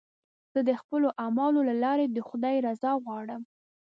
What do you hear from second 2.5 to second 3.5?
رضا غواړم.